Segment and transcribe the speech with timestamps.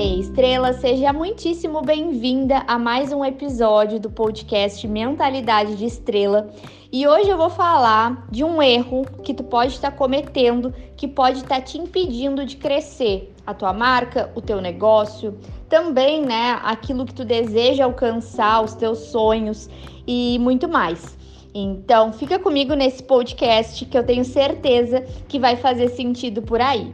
[0.00, 6.48] Ei, Estrela, seja muitíssimo bem-vinda a mais um episódio do podcast Mentalidade de Estrela.
[6.90, 11.40] E hoje eu vou falar de um erro que tu pode estar cometendo, que pode
[11.40, 17.12] estar te impedindo de crescer a tua marca, o teu negócio, também, né, aquilo que
[17.12, 19.68] tu deseja alcançar, os teus sonhos
[20.06, 21.14] e muito mais.
[21.54, 26.90] Então, fica comigo nesse podcast que eu tenho certeza que vai fazer sentido por aí.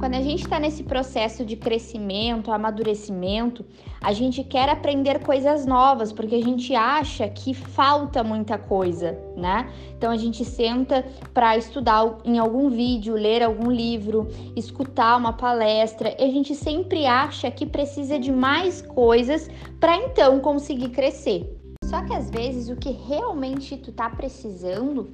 [0.00, 3.66] Quando a gente está nesse processo de crescimento, amadurecimento,
[4.00, 9.70] a gente quer aprender coisas novas, porque a gente acha que falta muita coisa, né?
[9.94, 11.04] Então a gente senta
[11.34, 14.26] para estudar em algum vídeo, ler algum livro,
[14.56, 20.40] escutar uma palestra, e a gente sempre acha que precisa de mais coisas para então
[20.40, 21.60] conseguir crescer.
[21.84, 25.10] Só que às vezes o que realmente tu tá precisando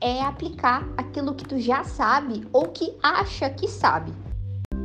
[0.00, 4.12] é aplicar aquilo que tu já sabe ou que acha que sabe.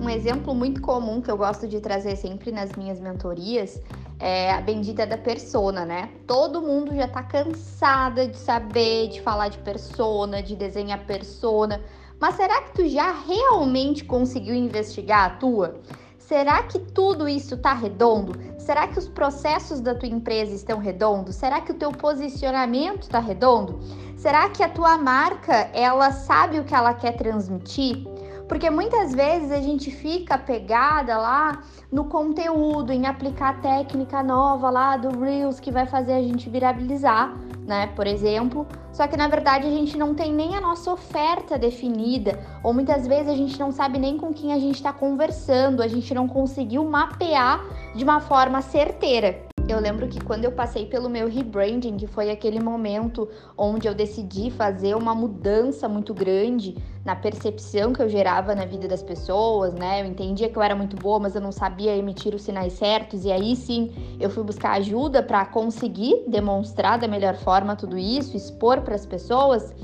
[0.00, 3.80] Um exemplo muito comum que eu gosto de trazer sempre nas minhas mentorias
[4.20, 6.10] é a bendita da persona, né?
[6.26, 11.80] Todo mundo já tá cansada de saber, de falar de persona, de desenhar persona,
[12.20, 15.80] mas será que tu já realmente conseguiu investigar a tua?
[16.28, 18.38] Será que tudo isso está redondo?
[18.58, 21.36] Será que os processos da tua empresa estão redondos?
[21.36, 23.80] Será que o teu posicionamento está redondo?
[24.14, 28.06] Será que a tua marca ela sabe o que ela quer transmitir?
[28.46, 34.98] Porque muitas vezes a gente fica pegada lá no conteúdo, em aplicar técnica nova lá
[34.98, 37.34] do Reels que vai fazer a gente virabilizar,
[37.68, 37.88] né?
[37.94, 38.66] Por exemplo.
[38.92, 43.06] Só que na verdade a gente não tem nem a nossa oferta definida, ou muitas
[43.06, 46.26] vezes a gente não sabe nem com quem a gente está conversando, a gente não
[46.26, 49.47] conseguiu mapear de uma forma certeira.
[49.68, 53.94] Eu lembro que quando eu passei pelo meu rebranding, que foi aquele momento onde eu
[53.94, 56.74] decidi fazer uma mudança muito grande
[57.04, 60.00] na percepção que eu gerava na vida das pessoas, né?
[60.00, 63.26] Eu entendia que eu era muito boa, mas eu não sabia emitir os sinais certos,
[63.26, 68.38] e aí sim eu fui buscar ajuda para conseguir demonstrar da melhor forma tudo isso,
[68.38, 69.74] expor para as pessoas.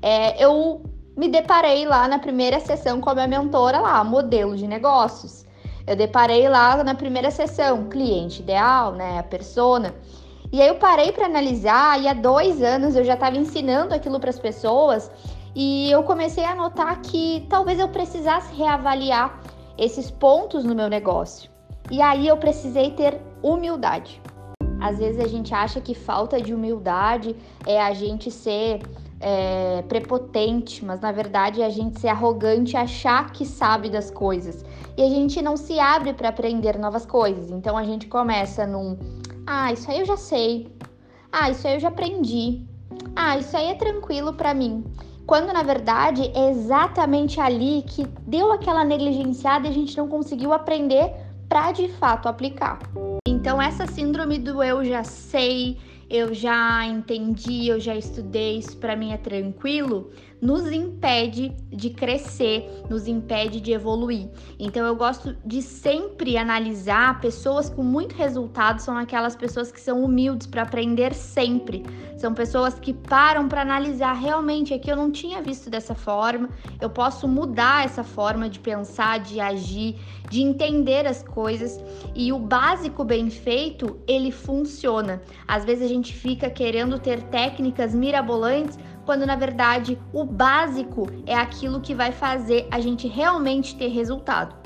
[0.00, 0.80] É, eu
[1.14, 5.45] me deparei lá na primeira sessão com a minha mentora lá, modelo de negócios.
[5.86, 9.94] Eu deparei lá na primeira sessão, cliente ideal, né, a persona.
[10.52, 14.18] E aí eu parei para analisar e há dois anos eu já estava ensinando aquilo
[14.18, 15.10] para as pessoas
[15.54, 19.40] e eu comecei a notar que talvez eu precisasse reavaliar
[19.78, 21.50] esses pontos no meu negócio.
[21.90, 24.20] E aí eu precisei ter humildade.
[24.80, 27.34] Às vezes a gente acha que falta de humildade
[27.66, 28.82] é a gente ser
[29.20, 34.64] é, prepotente, mas na verdade é a gente ser arrogante achar que sabe das coisas.
[34.96, 37.50] E a gente não se abre para aprender novas coisas.
[37.50, 38.96] Então a gente começa num:
[39.46, 40.68] ah, isso aí eu já sei.
[41.32, 42.62] Ah, isso aí eu já aprendi.
[43.14, 44.84] Ah, isso aí é tranquilo para mim.
[45.26, 50.52] Quando na verdade é exatamente ali que deu aquela negligenciada e a gente não conseguiu
[50.52, 51.12] aprender
[51.48, 52.78] para de fato aplicar.
[53.26, 58.94] Então essa síndrome do eu já sei, eu já entendi, eu já estudei, isso para
[58.94, 64.28] mim é tranquilo, nos impede de crescer, nos impede de evoluir.
[64.58, 70.04] Então eu gosto de sempre analisar pessoas com muito resultado, são aquelas pessoas que são
[70.04, 71.82] humildes para aprender sempre.
[72.16, 76.48] São pessoas que param para analisar realmente aqui eu não tinha visto dessa forma,
[76.80, 79.96] eu posso mudar essa forma de pensar, de agir,
[80.30, 81.80] de entender as coisas
[82.14, 85.22] e o básico bem feito, ele funciona.
[85.46, 91.34] Às vezes a gente fica querendo ter técnicas mirabolantes quando na verdade o básico é
[91.34, 94.65] aquilo que vai fazer a gente realmente ter resultado.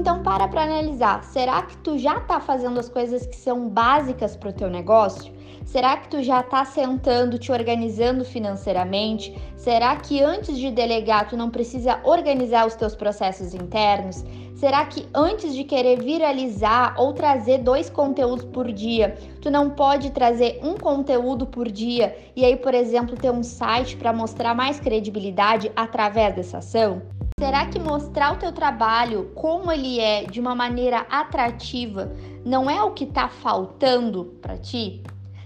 [0.00, 4.34] Então para para analisar, será que tu já está fazendo as coisas que são básicas
[4.34, 5.30] para o teu negócio?
[5.66, 9.38] Será que tu já está sentando, te organizando financeiramente?
[9.58, 14.24] Será que antes de delegar tu não precisa organizar os teus processos internos?
[14.54, 20.12] Será que antes de querer viralizar ou trazer dois conteúdos por dia, tu não pode
[20.12, 24.80] trazer um conteúdo por dia e aí, por exemplo, ter um site para mostrar mais
[24.80, 27.02] credibilidade através dessa ação?
[27.40, 32.12] Será que mostrar o teu trabalho como ele é de uma maneira atrativa
[32.44, 35.02] não é o que está faltando para ti?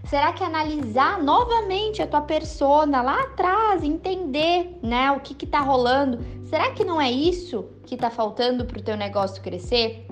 [0.06, 5.60] Será que analisar novamente a tua persona lá atrás, entender, né, o que que tá
[5.60, 6.18] rolando?
[6.46, 10.04] Será que não é isso que tá faltando para o teu negócio crescer?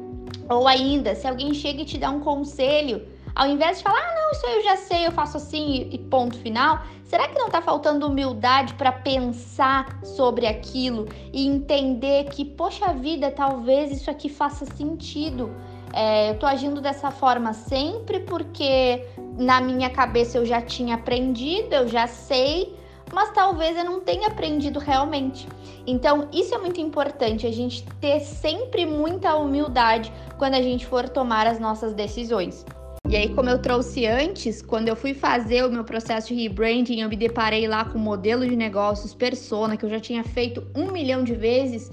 [0.49, 4.15] Ou ainda, se alguém chega e te dá um conselho, ao invés de falar, ah,
[4.15, 7.63] não, isso eu já sei, eu faço assim e ponto final, será que não tá
[7.63, 14.67] faltando humildade para pensar sobre aquilo e entender que, poxa vida, talvez isso aqui faça
[14.67, 15.51] sentido?
[15.95, 19.07] É, eu tô agindo dessa forma sempre porque
[19.37, 22.75] na minha cabeça eu já tinha aprendido, eu já sei,
[23.13, 25.47] mas talvez eu não tenha aprendido realmente.
[25.87, 31.09] Então, isso é muito importante, a gente ter sempre muita humildade quando a gente for
[31.09, 32.65] tomar as nossas decisões.
[33.13, 37.03] E aí, como eu trouxe antes, quando eu fui fazer o meu processo de rebranding,
[37.03, 40.67] eu me deparei lá com o modelo de negócios persona, que eu já tinha feito
[40.75, 41.91] um milhão de vezes.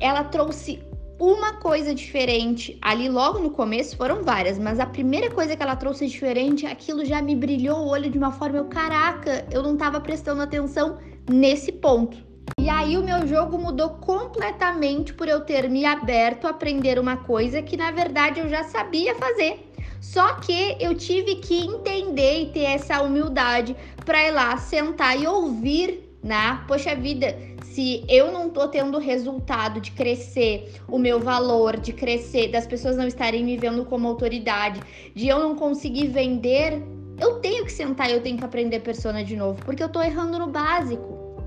[0.00, 0.82] Ela trouxe
[1.20, 5.76] uma coisa diferente ali logo no começo, foram várias, mas a primeira coisa que ela
[5.76, 9.76] trouxe diferente, aquilo já me brilhou o olho de uma forma, eu, caraca, eu não
[9.76, 10.98] tava prestando atenção
[11.30, 12.16] nesse ponto.
[12.58, 17.18] E aí o meu jogo mudou completamente por eu ter me aberto a aprender uma
[17.18, 19.63] coisa que na verdade eu já sabia fazer.
[20.04, 23.74] Só que eu tive que entender e ter essa humildade
[24.04, 26.62] para ir lá sentar e ouvir, né?
[26.68, 32.48] Poxa vida, se eu não tô tendo resultado de crescer o meu valor, de crescer,
[32.48, 34.78] das pessoas não estarem me vendo como autoridade,
[35.14, 36.82] de eu não conseguir vender,
[37.18, 40.02] eu tenho que sentar e eu tenho que aprender persona de novo, porque eu tô
[40.02, 41.40] errando no básico.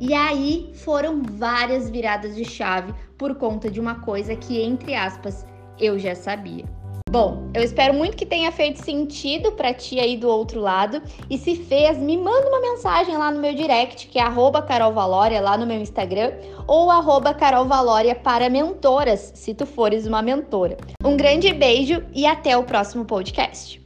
[0.00, 5.46] E aí foram várias viradas de chave por conta de uma coisa que, entre aspas,
[5.78, 6.79] eu já sabia.
[7.10, 11.02] Bom, eu espero muito que tenha feito sentido para ti aí do outro lado.
[11.28, 14.22] E se fez, me manda uma mensagem lá no meu direct, que é
[14.62, 16.32] carolvalória lá no meu Instagram,
[16.68, 16.88] ou
[17.34, 20.76] carolvalória para mentoras, se tu fores uma mentora.
[21.04, 23.82] Um grande beijo e até o próximo podcast.